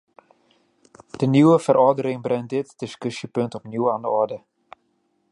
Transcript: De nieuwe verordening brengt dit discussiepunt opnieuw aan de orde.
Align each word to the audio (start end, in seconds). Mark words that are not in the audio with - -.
De 1.19 1.25
nieuwe 1.25 1.59
verordening 1.59 2.21
brengt 2.21 2.49
dit 2.49 2.73
discussiepunt 2.79 3.55
opnieuw 3.55 3.91
aan 3.91 4.01
de 4.01 4.07
orde. 4.09 4.43